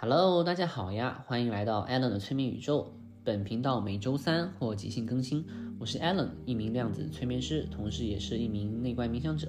[0.00, 2.94] Hello，大家好呀，欢迎来到 Allen 的催眠宇宙。
[3.24, 5.44] 本频道每周三或即兴更新。
[5.76, 9.48] 我是 Allen，一名量子催眠师，同时也是一名内观冥想者。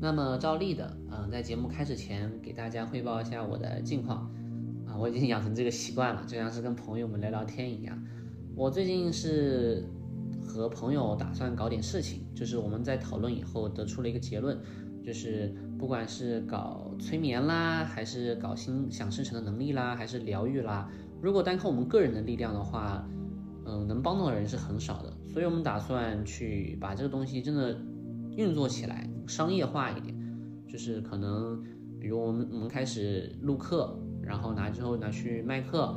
[0.00, 4.20] 那么照例的，嗯，在节目开始前给大家汇报一下我的近况。
[4.86, 8.02] 啊，我已经养成这个习惯了，就像是跟朋友们聊聊天一样。
[8.56, 9.84] 我最近是
[10.42, 14.58] 和朋友打算搞点事情，就是我们在讨论以后得出了一个结论。
[15.04, 15.54] 就是
[15.84, 23.06] 不管是搞催眠啦，还是搞心想生成的能力啦，还是疗愈啦，如果单靠我们个人的力量的话，
[23.66, 25.12] 嗯，能帮到的人是很少的。
[25.28, 27.78] 所以我们打算去把这个东西真的
[28.34, 30.16] 运作起来，商业化一点。
[30.66, 31.62] 就是可能，
[32.00, 35.94] 比如我们我们开始录课，然后拿之后拿去卖课，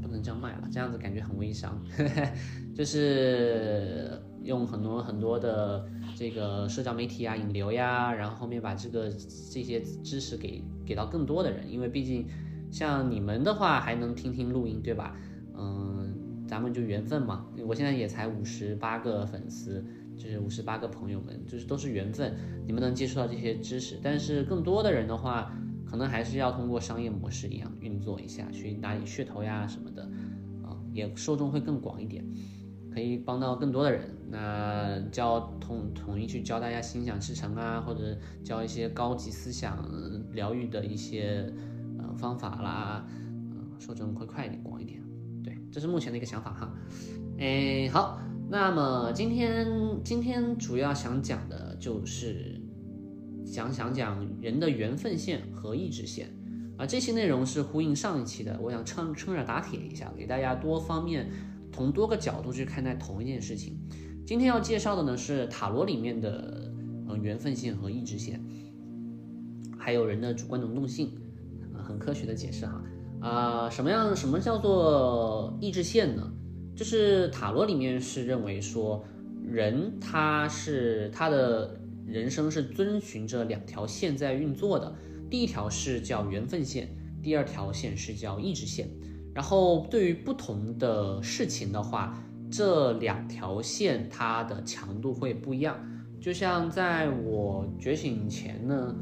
[0.00, 1.78] 不能这样卖了，这样子感觉很微商。
[2.74, 5.84] 就是用很多很多的。
[6.14, 9.10] 这个社交媒体啊，引流呀，然后后面把这个
[9.50, 12.26] 这些知识给给到更多的人，因为毕竟
[12.70, 15.16] 像你们的话还能听听录音，对吧？
[15.56, 17.46] 嗯，咱们就缘分嘛。
[17.66, 19.84] 我现在也才五十八个粉丝，
[20.16, 22.36] 就是五十八个朋友们，就是都是缘分，
[22.66, 23.98] 你们能接触到这些知识。
[24.00, 25.50] 但是更多的人的话，
[25.86, 30.02] 可能还是要通过商业模式一样运作一下，去拿点噱头呀什么的，
[30.62, 32.24] 啊，也受众会更广一点。
[32.92, 39.88] 可以帮到更多的人，那教统统一去教大家心想事成啊，或者教一些高级思想
[40.32, 41.50] 疗愈的一些
[41.98, 43.06] 呃方法啦，
[43.50, 45.00] 呃，受众会快一点，广一点。
[45.42, 46.70] 对，这是目前的一个想法哈。
[47.38, 48.20] 哎，好，
[48.50, 49.66] 那么今天
[50.04, 52.60] 今天主要想讲的就是
[53.46, 56.28] 想想讲人的缘分线和意志线
[56.76, 61.30] 啊，这些内容是呼应上一期的，我想趁趁热打铁一下，给大家多方面。
[61.72, 63.78] 从多个角度去看待同一件事情。
[64.24, 66.72] 今天要介绍的呢是塔罗里面的
[67.08, 68.40] 呃缘分线和意志线，
[69.78, 71.12] 还有人的主观能动性，
[71.82, 72.84] 很科学的解释哈。
[73.20, 76.32] 啊，什么样什么叫做意志线呢？
[76.76, 79.04] 就是塔罗里面是认为说
[79.44, 84.94] 人他是他的人生是遵循着两条线在运作的，
[85.28, 86.88] 第一条是叫缘分线，
[87.22, 88.88] 第二条线是叫意志线。
[89.34, 95.78] 然后对于不同的事情的话，这两条线它的强度会不一样。
[96.20, 98.94] 就像在我觉醒前呢，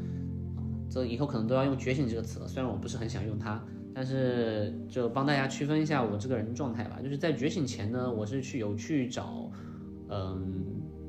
[0.89, 2.47] 这以后可能都要用“觉醒”这个词了。
[2.47, 6.99] 虽然我不是很想用它，但是就帮大家区分一下我这个人状态吧。
[7.03, 9.51] 就是在觉醒前呢，我是去有去找，
[10.09, 10.65] 嗯，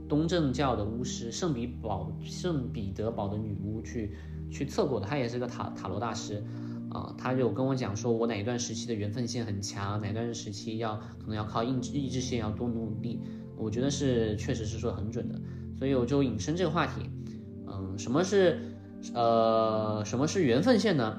[0.09, 4.15] 东正教的巫师圣彼堡圣彼得堡的女巫去
[4.50, 6.44] 去测过的，她也是个塔塔罗大师。
[6.92, 13.19] 啊，他就跟我讲说，我哪一段时期的缘分线很强，哪段时期要可能要靠意志意志线要多努力，
[13.56, 15.41] 我觉得是确实是说很准的，
[15.78, 17.08] 所以我就引申这个话题，
[17.66, 18.60] 嗯，什么是
[19.14, 21.16] 呃什么是缘分线呢？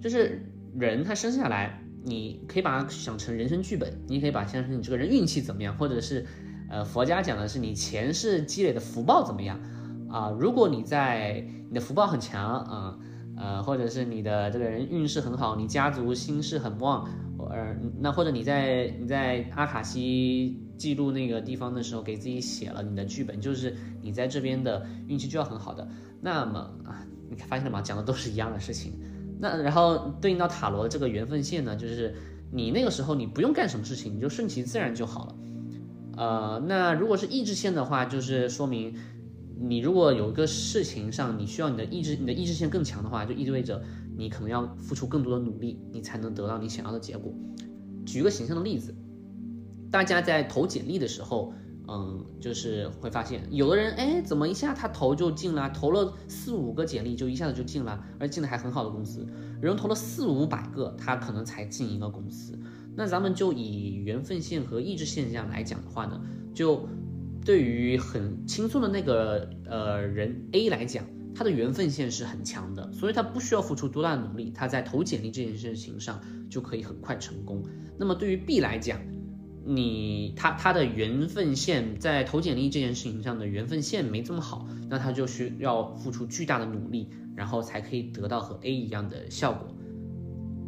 [0.00, 0.46] 就是
[0.78, 6.24] 人他生下来，你可以把它想成人生剧本，你可以把它想成你这个人运气怎么样，或者是
[6.70, 9.60] 呃佛家讲的是你前世积累的福报怎么样
[10.08, 10.30] 啊？
[10.38, 12.98] 如果你在你的福报很强啊。
[13.36, 17.08] 呃或者是你的这个人运势很好，你家族心事很旺，
[17.38, 25.86] 呃，那或者你在你在阿卡西记录那个地方的时候，给自己写了你的剧本，就是你在这边的运气就要很好的。
[26.20, 27.82] 那么啊，你发现了吗？
[27.82, 28.92] 讲的都是一样的事情。
[29.38, 32.14] 那然后对应到塔罗的这个缘分线呢，就是
[32.50, 35.34] 你那个时候你不用干什么事情，你就顺其自然就好了。
[36.16, 38.94] 呃，那如果是意志线的话，就是说明。
[39.58, 43.82] 你如果有一个事情上你需要你的意志，你的意志性更强的话，就意味着
[44.14, 47.32] 你可能要付出更多的努力，你才能得到你想要的结果。
[48.04, 48.94] 举个形象的例子，
[49.90, 51.54] 大家在投简历的时候，
[51.88, 59.26] 嗯，就是会发现有的人，哎，怎么一下他投就进了，投了四五个简历就一下子就进了，而进的还很好的公司。
[59.62, 62.58] 人投了四五百个，他可能才进一个公司。
[62.94, 66.20] 那咱们就以缘分线和意志线这样来讲的话呢，
[66.54, 66.86] 就。
[67.46, 76.20] 对于很轻松的那个呃人 A 来讲，他的缘分线是很强的，所以他不需要付出多大的努力，他在投简历这件事情上
[76.50, 77.62] 就可以很快成功。
[77.96, 79.00] 那么对于 B 来讲，
[79.64, 89.68] 你他他的缘分线在投简历这件事情上的缘分线没这么好，那他就需要付出巨大的努力，然后才可以得到和 A 一样的效果。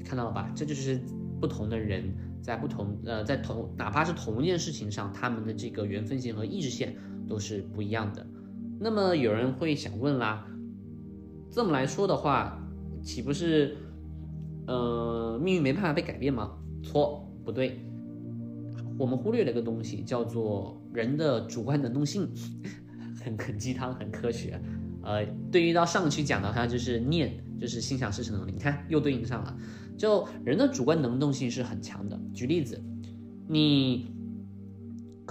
[0.05, 0.49] 看到了吧？
[0.55, 1.01] 这就是
[1.41, 2.15] 不同的人。
[2.43, 6.97] 在不同呃，在同哪怕是同一件事情上，他们的这个缘分线和意志线
[7.29, 8.27] 都是不一样的。
[8.81, 10.47] 那么有人会想问啦，
[11.51, 12.59] 这么来说的话，
[13.03, 13.77] 岂不是
[14.67, 16.53] 呃命运没办法被改变吗？
[16.83, 17.81] 错，不对，
[18.97, 22.29] 我们忽略了一个东西，叫做人的主观能动性，
[23.23, 24.61] 很很鸡汤，很科学。
[25.03, 28.53] 呃，对于到上期讲的话，就是念就是心想事成能力。
[28.53, 29.57] 你看又对应上了，
[29.99, 32.19] 就人的主观能动性是很强的。
[32.33, 32.83] 举例子，
[33.49, 34.11] 你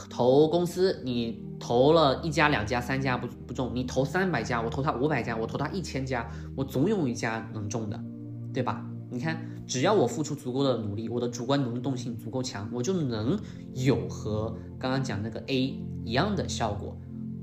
[0.09, 7.99] 投公司，你投了一家、两家、三家不不中，你投三百家，我投他五百家，我投他一千家，我总有一家能中的，
[8.53, 8.85] 对吧？
[9.09, 13.39] 你看，只要我付出足够的努力，我的主观能动性足够强，我就能
[13.73, 16.95] 有和刚刚讲那个 A 一样的效果。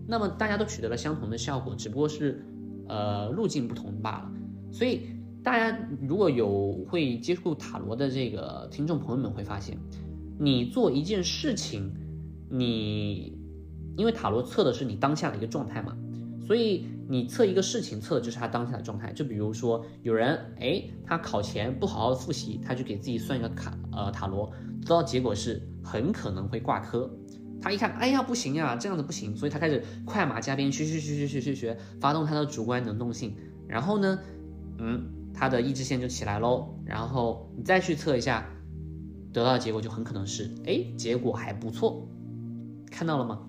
[0.07, 2.45] 那么大家都取得了相同的效果，只不过是
[2.87, 4.31] 呃路径不同罢了。
[4.71, 5.09] 所以
[5.45, 9.79] 大家如果有会接触塔罗的这个听众朋友们会发现，
[10.41, 11.93] 你做一件事情，
[12.51, 13.39] 你
[13.97, 15.97] 因为塔罗测的是你当下的一个状态嘛，
[16.47, 16.87] 所以。
[17.07, 19.13] 你测一个事情，测的就是他当下的状态。
[19.13, 24.51] 就比如说，有人哎，他考前不好好复习，他就给自己算一个卡呃塔罗，
[24.81, 27.15] 得到结果是很可能会挂科。
[27.61, 33.37] 他一看，哎呀不行呀，这样子不行，所以他开始快马加鞭学学学学学学学，发动他的主观能动性。
[33.69, 34.19] 然后呢，
[34.79, 36.79] 嗯，他的意志线就起来喽。
[36.87, 38.49] 然后你再去测一下，
[39.33, 42.09] 得到的结果就很可能是哎，结果还不错。
[42.91, 43.47] 看到了吗？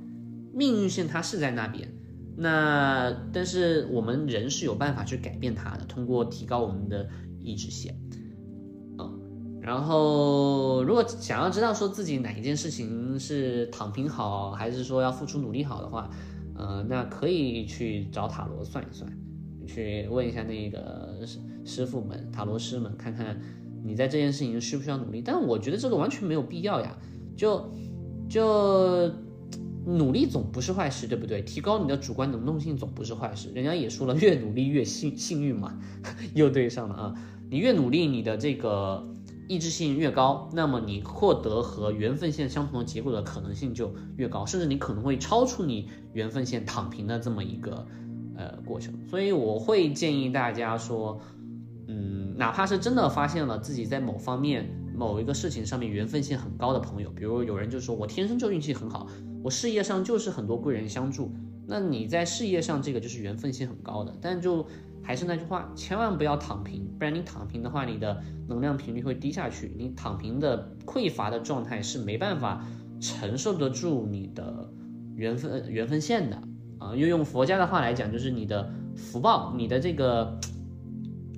[0.54, 1.88] 命运线它是在那边。
[2.38, 7.08] 那但是我们人是有办法去改变它的，通过提高我们的
[7.42, 7.96] 意志线，
[8.98, 16.10] 嗯，然后如果想要知道说自己哪一件事情是躺平好，还是说要付出努力好的话，
[16.58, 19.10] 呃，那可以去找塔罗算一算，
[19.66, 21.26] 去问一下那个
[21.66, 23.42] 师傅们、塔罗师们，看看
[23.84, 25.22] 你在这件事情需不需要努力。
[25.22, 26.98] 但我觉得这个完全没有必要呀，
[27.36, 27.70] 就
[28.30, 29.12] 就。
[29.88, 31.44] 努力总不是坏事，对不对？
[31.44, 33.52] 提高你的主观能动性总不是坏事。
[33.54, 35.80] 人家也说了，越努力越幸幸运嘛，
[36.34, 37.14] 又对上了啊！
[37.52, 39.08] 你越努力，你的这个
[39.48, 47.86] 意志性越高，那么你获得和缘分线相同的结果的可能性就越高，甚至你可能会超出你缘分线躺平的这么一个
[48.36, 48.92] 呃过程。
[49.08, 51.22] 所以我会建议大家说，
[52.38, 59.08] 哪怕是真的发现了自己在某方面某一个事情上面缘分线很高的朋友，比如有人就说我天生就运气很好。
[59.44, 61.32] 我事业上就是很多贵人相助，
[61.68, 64.66] 那你在事业上这个就是缘分性很高的，但就
[65.04, 72.66] 还是那句话，千万不要躺平，不然你躺平的话，你的能量频率会低下去，你躺平的匮乏的状态是没办法
[73.00, 74.68] 承受得住你的
[75.16, 76.42] 缘分缘分线的
[76.80, 80.40] 啊，又用佛家的话来讲，就是你的福报，你的这个，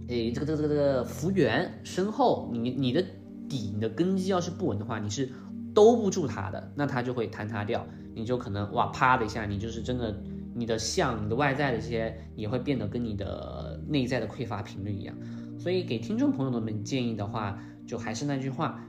[0.07, 3.03] 诶，这个这个这个这个福缘深厚，你你的
[3.49, 5.29] 底你的根基要是不稳的话，你是。
[5.73, 10.23] 兜不住它的，那它就会坍塌掉，你就可能哇啪的一下，你就是真的，
[10.55, 15.15] 你的相、你的外在的这些也会变得跟你的内在的匮乏频率一样。
[15.59, 18.83] 所以给听众朋友们建议的话，就还是那句话，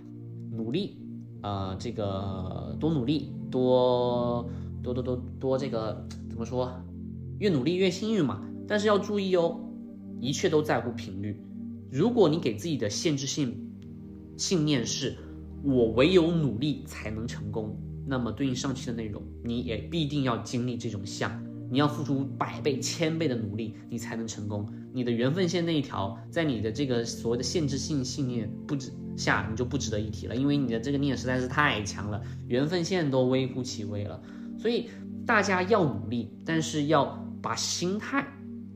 [0.50, 0.96] 努力，
[1.42, 4.48] 呃，这个多努力，多
[4.82, 6.72] 多多多多这个怎么说？
[7.38, 8.42] 越努力越幸运嘛。
[8.66, 9.60] 但是要注意哦，
[10.20, 11.40] 一切都在乎频率。
[11.90, 13.70] 如果你给自己的限制性
[14.36, 15.16] 信念是。
[15.64, 17.76] 我唯有努力才能成功。
[18.06, 24.72] 那么对应上期的内容，你也必定要经历这种相，你要付出百倍、千倍的努力，你才能成功。
[24.92, 34.22] 你的缘分线那一条，在你的这个所谓的限制性信念不值下，你就不值得一提了，因为你的这个念实在是太强了，缘分线都微乎其微了。
[34.60, 34.88] 所以
[35.26, 38.24] 大家要努力，但是要把心态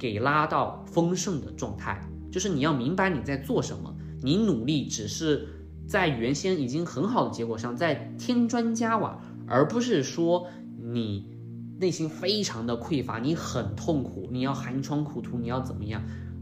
[0.02, 2.02] 给拉到丰盛的状态，
[2.32, 5.48] 就是你要明白你在做什么，你努力只是。
[5.84, 10.46] 在原先已经很好的结果上再添砖加瓦，而不是说
[10.80, 11.26] 你
[11.78, 16.00] 内心非常的匮乏，你很痛苦，你要寒窗苦读，你要怎么样？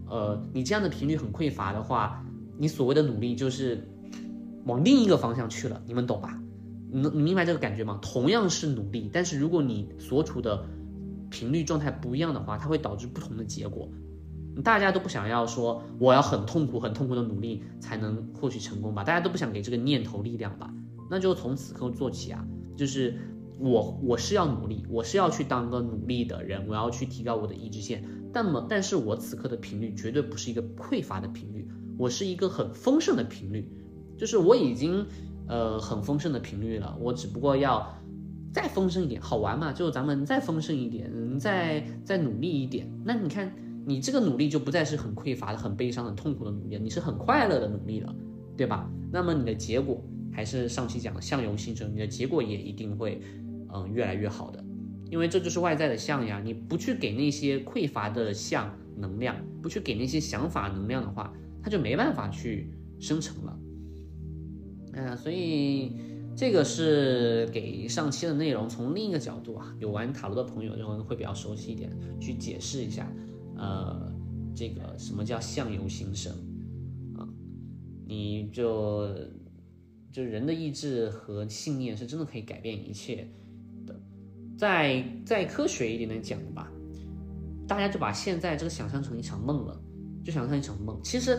[0.08, 2.25] 呃，你这样的频率很匮乏的话，
[2.58, 3.88] 你所谓的努力就是
[4.66, 6.38] 往另一个方向去了，你们懂吧？
[6.92, 7.99] 你能你明白这个感觉吗？
[8.00, 10.64] 同样是努力，但是如果你所处的
[11.30, 13.88] 频率状态不一样的话，它会导致不同的结果。
[14.64, 19.04] 大家都不想要说我要很痛苦、很痛苦的努力才能获取成功吧？
[19.04, 20.75] 大家都不想给这个念头力量吧？
[21.08, 22.44] 那就从此刻做起啊！
[22.76, 23.16] 就是
[23.58, 28.04] 我我是要努力，我是要去当个努力的人，我要去提高我的意志线。
[28.32, 33.72] 但么，但是我此刻的频率绝对不是一个匮乏的频率，我是一个很丰盛的频率。
[34.18, 35.06] 就是我已经
[35.49, 37.94] 呃很丰盛的频率了，我只不过要
[38.52, 39.73] 再丰盛一点，好玩嘛？
[39.73, 42.90] 就咱们再丰盛一点，再再努力一点。
[43.04, 43.52] 那你看。
[43.87, 48.14] 你这个努力就不再是很匮乏的、很悲伤、很痛苦的努力，你是很快乐的努力了，
[48.54, 48.88] 对吧？
[49.11, 53.21] 那么你的结果还是上期讲的相由心生，你的结果也一定会，
[53.73, 54.62] 嗯，越来越好的，
[55.11, 56.40] 因为这就是外在的相呀。
[56.45, 63.59] 你不去给那些匮乏的相能量，不去给那些想法能量的话，它就没办法去生成了。
[64.92, 65.97] 嗯，所以
[66.40, 73.12] 这个是给上期的内容从另一个角度啊，有玩塔罗的朋友认为会比较熟悉一点，去解释一下。
[73.59, 74.11] 呃，
[74.56, 76.32] 这个什么叫相由心生
[77.14, 77.28] 啊，
[78.06, 79.06] 你就
[80.11, 83.28] 就人的意志和信念是真的可以改变一切
[83.87, 83.94] 的。
[84.56, 86.73] 再再科学一点的讲吧，
[87.68, 89.78] 大家就把现在这个想象成一场梦了，
[90.25, 90.99] 就想象一场梦。
[91.04, 91.38] 其实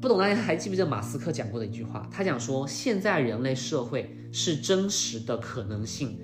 [0.00, 2.08] 不懂大家还记不记得马斯克讲过的一句话？
[2.08, 6.16] 他讲说，现在人类社会是真实的可能性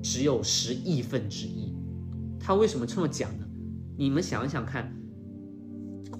[0.00, 1.74] 只有十亿分之一。
[2.38, 3.44] 他为什么这么讲呢？
[3.98, 4.94] 你们想一想看，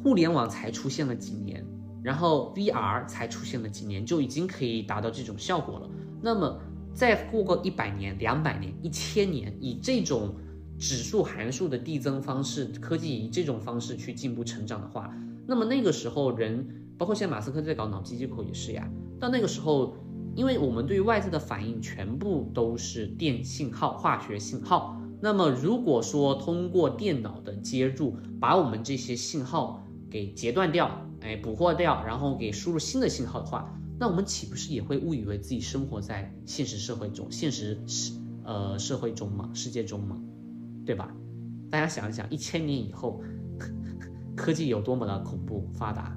[0.02, 1.64] 互联网才出现了几年，
[2.02, 5.88] 然后 VR 才出现了几年，就已经可以达到这种效果了。
[6.20, 6.60] 那么
[6.92, 10.34] 再过个一百年、两百年、一千年，以这种
[10.76, 16.66] 指数函数的递增方式，科技以这种方式去进步成长的话，那么那个时候人，
[16.98, 18.88] 包括现在马斯克在搞脑机接口也是呀。
[19.18, 19.96] 到那个时候，
[20.34, 25.00] 因为我们对于外在的反应全部都是电信号、化学信号。
[25.20, 30.90] 那么，如果说通过电脑的接入，把我们这些信号给截断掉，
[31.22, 38.12] 哎，捕获掉，然后给输入新的信号的话，那我们岂不是也会误以为自己生活在现实社会中、现实世
[38.44, 39.50] 呃社会中吗？
[39.54, 40.20] 世界中吗？
[40.84, 41.10] 对吧？
[41.70, 43.20] 大家想一想，一千年以后，
[44.36, 46.14] 科技有多么的恐怖发达？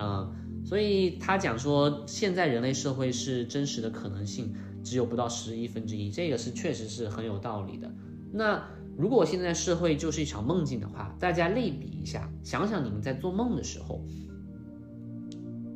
[0.00, 7.92] 嗯，所以他讲说，现在人类社会是真实的可能性只有不到十亿分之一，这个是确实是很有道理的。
[8.32, 8.64] 那
[8.96, 14.02] 如果现在社会就是一场梦境的话，大家类比一下，想想你们在做梦的时候，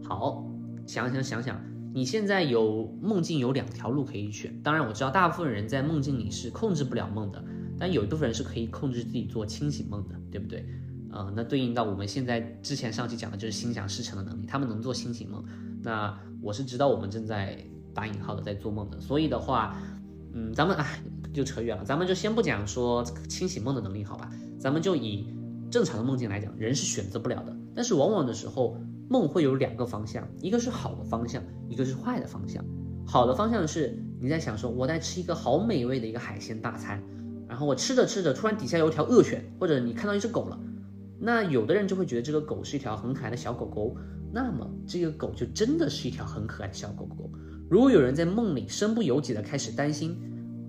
[0.03, 0.47] 好，
[0.87, 1.61] 想想想想，
[1.93, 4.59] 你现在有梦境有两条路可以选。
[4.63, 7.45] 当然我知道大部分人在梦境里是控制不了梦的，
[7.79, 10.67] 但有一部分人是可以控制自己做清醒梦的，对不对？
[11.15, 15.43] 呃，那对应到我们现在之前上期讲的就是心想事成的能力，他们能做清醒梦。
[15.83, 17.57] 那我是知道我们正在
[17.95, 19.77] 打引号的在做梦的，所以的话，
[20.35, 21.01] 嗯，咱们哎。
[21.35, 24.31] 就扯远了，咱们就先不讲说清醒梦的能力，好吧？
[24.57, 25.35] 咱们就以
[25.69, 27.53] 正常的梦境来讲，人是选择不了的。
[27.75, 28.77] 但是往往的时候，
[29.11, 32.65] 梦会有两个方向，一个是好的方向，一个是坏的方向。
[33.05, 37.03] 好的方向是你在想说我在吃一个好美味的一个海鲜大餐，
[37.49, 40.57] 然后我吃着吃着，突然底下有一条恶犬，或者你看到一只狗了，
[41.19, 43.97] 那有的人就会觉得这个狗是一条很可爱的小狗狗，
[44.33, 47.31] 那么这个狗就真的是一条很可爱的小狗狗。
[47.71, 50.17] 如果有人在梦里身不由己的开始担心。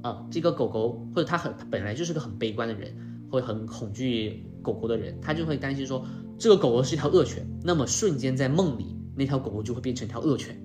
[0.01, 2.95] 啊，这个狗狗或者他很他本来就是个很悲观的人，
[3.27, 6.05] 会很恐惧狗狗的人，他就会担心说
[6.37, 10.55] 这个狗狗是一条恶犬，那么瞬间在梦里那条狗狗就会变成一条恶犬。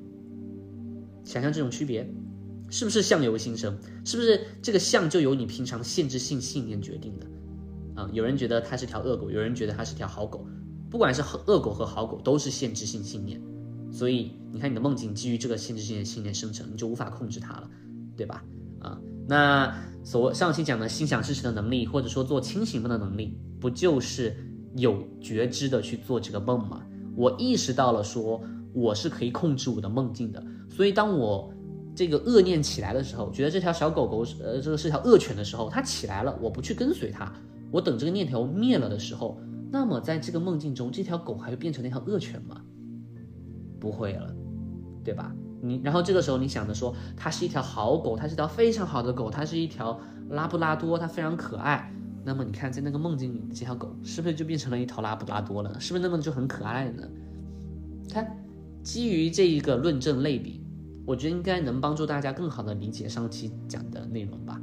[1.24, 2.06] 想象这种区别，
[2.68, 3.78] 是不是相由心生？
[4.04, 7.26] 是不是这个相就由你平常限制性信念决定的？
[7.94, 10.46] 啊，有人觉得它是条恶狗，有人觉得它是条好狗，
[10.90, 13.40] 不管是恶狗和好狗都是限制性信念，
[13.90, 17.70] 所以你看你的梦境基于这个限制性的信念生成，你就无法控制它了，
[18.16, 18.44] 对吧？
[18.80, 18.98] 啊。
[19.28, 24.34] 那所上期讲的心想事成的能力，或者说做清醒梦的能力，不就是
[24.76, 26.84] 有觉知的去做这个梦吗？
[27.16, 28.40] 我意识到了，说
[28.72, 30.42] 我是可以控制我的梦境的。
[30.68, 31.52] 所以当我
[31.94, 37.32] 这个恶念起来的时候，觉得这条小狗狗呃，这个是条恶犬的时候，它起来了，我不去跟随它，
[37.70, 42.60] 我等这个念头灭了的时候，那么在这个梦境中，这条狗还会变成那条恶犬吗？
[43.78, 44.34] 不会了，
[45.04, 45.34] 对吧？
[45.62, 50.00] 你然后这个时候你想着说它是一条好狗，它是条非常好的狗，它是一条
[50.30, 51.92] 拉布拉多，它非常可爱。
[52.24, 55.78] 那么你看在那个梦境里这条狗是不是就变成了一条拉布拉多了？
[55.80, 57.08] 是不是那么就很可爱呢？
[58.10, 58.36] 看，
[58.82, 60.62] 基于这一个论证类比，
[61.06, 64.60] 我觉得应该能帮助大家更好的理解上期讲的内容吧。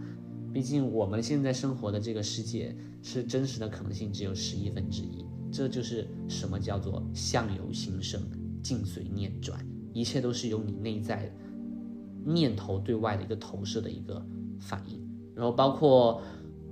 [0.58, 8.20] 毕竟我们现在生活的这个世界是真实的可能性只有十亿分之一，这就是什么叫做相由心生，
[8.64, 9.64] 境随念转。
[9.94, 11.32] 一切都是由你内在
[12.26, 14.20] 念头对外的一个投射的一个
[14.60, 15.00] 反应，
[15.36, 16.24] 然后包括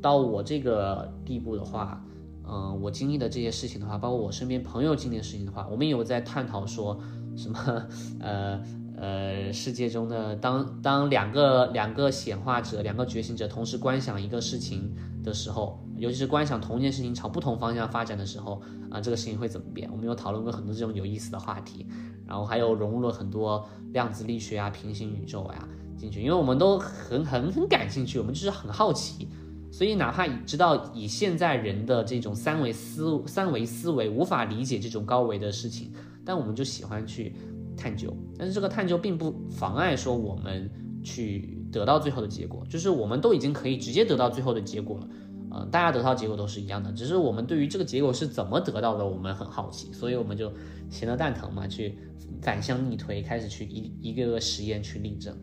[0.02, 2.04] 到我这个地步的话，
[2.44, 7.00] 嗯，我经历的这些事情的话，包括我身边朋友经历的事情的话，我们有在探讨说
[7.38, 7.88] 什么，
[8.20, 8.60] 呃
[8.98, 19.90] 呃，世界中的当当两个两个显化者、两个觉醒者同时观想一个事情的时候，尤其是观想同一件事情朝不同方向发展的时候，啊，这个事情会怎么变？
[19.92, 21.86] 我们有讨论过很多这种有意思的话题。
[22.28, 29.28] 然后还有融入了很多量子力学啊、平行宇宙呀进去，因为我们都很很很感兴趣，我们就是很好奇，
[29.72, 35.94] 所以哪怕知道以现在人的这种三维思三维思维无法理解这种高维的事情，
[36.26, 37.36] 但我们就喜欢去
[37.76, 38.16] 探究。
[38.38, 40.70] 但是这个探究并不妨碍说我们
[41.04, 45.08] 去得到最后的结果，就是我们都已经可以直接得到最后的结果了。
[45.52, 50.52] 呃，大家得到结果都是一样的，只是我们对于这个结果是怎么得到的，我们很好奇，所以我们就
[50.90, 51.98] 闲得蛋疼嘛，去
[52.42, 55.34] 反向逆推，开始去一一个个实验去例证，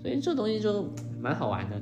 [0.00, 0.88] 所以这东西就
[1.20, 1.78] 蛮好玩的，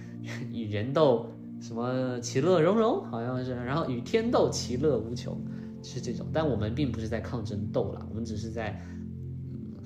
[0.52, 1.26] 与人斗
[1.58, 5.34] 什么其乐融融，好像是，然后与天斗其乐无穷，
[5.82, 6.26] 是这种。
[6.34, 8.78] 但我们并不是在抗争斗了，我们只是在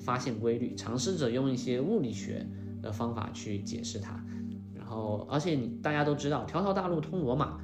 [0.07, 2.47] 发现规律，尝试着用一些物理学
[2.81, 4.23] 的方法去解释它。
[4.73, 7.59] 然后，而且你大家都知道，条条大路通罗马，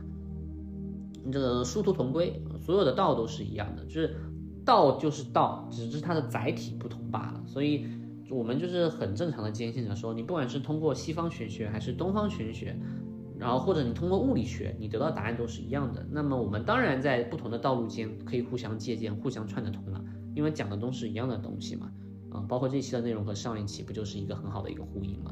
[1.31, 4.17] 这个殊途同归，所有的道都是一样的，就是
[4.65, 7.41] 道就是道，只是它的载体不同罢了。
[7.47, 7.88] 所以。
[8.29, 12.75] 我们就是很正常的坚信着说，你不管是通过西方玄学还是东方玄学，
[13.38, 16.03] 然后或者你通过物理学，你得到答案都是一样的。
[16.09, 21.91] 那么我们当然在不同的道路间可以互相借鉴，互相串得通了，因为讲的都是一样的东西嘛。
[22.34, 25.32] 啊，包括这期的内容和上一期不就是一个很好的一个呼应嘛，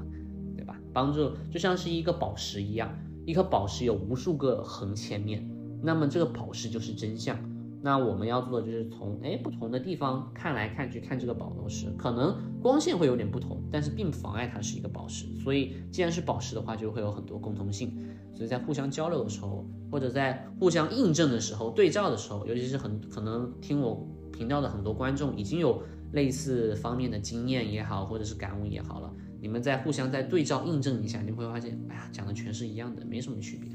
[0.56, 0.80] 对吧？
[0.94, 2.90] 帮助就像是一个宝石一样，
[3.26, 5.50] 一颗宝石有无数个横切面，
[5.82, 7.38] 那么这个宝石就是真相。
[7.84, 15.26] 那我们要做的就是从哎不同的地方看来看去看这个宝石，可能光线会有点不同，但是并不妨碍它是一个宝石。
[15.40, 17.98] 所以既然是宝石的话，就会有很多共同性。
[18.36, 25.82] 所以在互相交流的时候，或者在互相印证的时候、对照的时候，尤其是很可能听我频道的很多观众已经有
[26.14, 33.70] 类似方面的经验也好，或者是感悟也好了，你们再互相再对照印证一下，你会发现，哎呀，讲的全是一样的，没什么区别。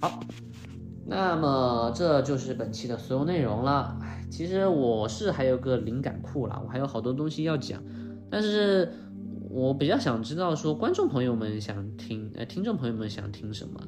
[0.00, 0.20] 好。
[1.04, 3.98] 那么这就是本期的所有内容了。
[4.00, 7.82] 哎，其实我是还有个灵感库啦，我还有好多东西要讲，
[8.30, 8.88] 但是
[9.50, 13.80] 我比较想知道说观众朋友们想听，呃，听众朋友们想听什么？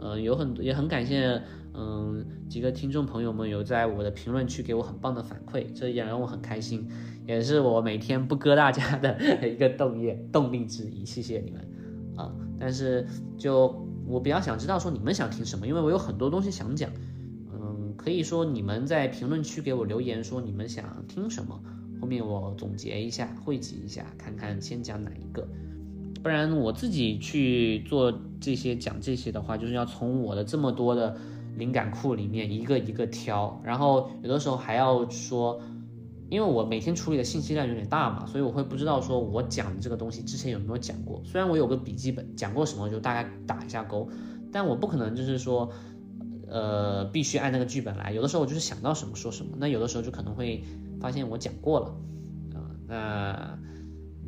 [0.00, 1.42] 呃，有很多也很感谢，
[1.74, 6.88] 嗯，几个听众朋友们有在我的评论区给我很棒的反馈，这也让我很开心，
[7.26, 11.04] 也是我每天不割大家的 一个动力动力之一。
[11.04, 11.60] 谢谢你们
[12.16, 12.32] 啊！
[12.58, 13.06] 但是
[13.38, 13.86] 就。
[14.06, 16.90] 我比较想知道说你们想听什么，因为我有很多东西想讲，
[17.52, 21.62] 嗯，可以说你们在评论区给我留言说你们想听什么，
[22.00, 25.46] 后面我总结一下，汇集一下，看看先讲哪一个，
[26.22, 31.16] 不然我自己去做这些讲这些的话，就是要从我的这么多的
[31.56, 35.60] 灵感库里面一个一个挑，然后有的时候还要说。
[36.32, 41.20] 因为我每天处理的信息量有点大嘛，所以我会不知道说我讲的这个东西之前有没有讲过。
[41.24, 44.08] 虽然我有个笔记本，讲过什么就大概打一下勾，
[44.52, 45.68] 但我不可能就是说，
[46.46, 48.12] 呃，必须按那个剧本来。
[48.12, 50.62] 有的时候我就是想到什么说什么，那有的时候就可能会
[51.00, 51.86] 发现我讲过了，
[52.54, 53.58] 啊，那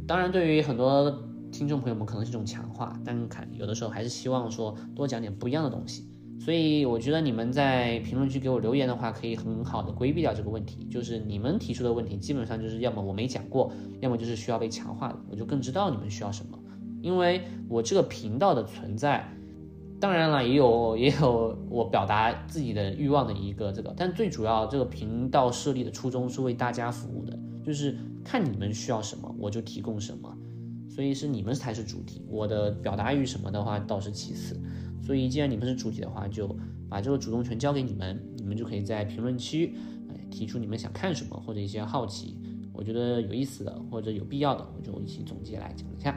[0.04, 6.08] 当然对于很多听众朋友们可能是一种强化，但看有的时候还是希望说多讲点不一样的东西。
[6.40, 10.88] 所以我觉得你们在评论区给我留言的话，可以很好的规避掉这个问题。
[10.90, 15.16] 就是你们提出的问题，基本上就是要么我没讲过，要么就是需要被强化的。
[15.30, 16.58] 我就更知道你们需要什么。
[17.02, 19.28] 因为我这个频道的存在，
[20.00, 30.34] 当然了，也有也有 我表达自己的欲望的一个这个，但最主要这个频道设立的初衷是为大家服务的，就是看你们需要什么，我就提供什么。
[30.92, 34.60] 所以是你们才是主体，我的表达欲什么的话倒是其次。
[35.00, 36.54] 所以，既然你们是主体的话，就
[36.88, 39.74] 把这个主动权交给你们，你们就可以在评论区，
[40.10, 42.36] 哎，提出你们想看什么或者一些好奇，
[42.74, 46.14] 我觉得有意思的或者有必要的，我就一起总结来讲一下，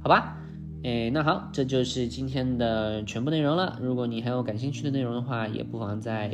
[0.00, 0.38] 好吧？
[0.84, 3.76] 哎，那好，这就是今天的全部内容了。
[3.82, 6.28] 如果你还有感兴趣的内容的话，也不妨在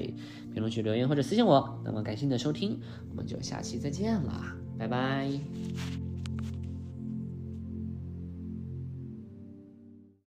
[0.53, 1.81] 评论区留言或者私信我。
[1.83, 4.41] 那么，感谢你的收听，我们就下期再见了，
[4.79, 6.04] 拜拜。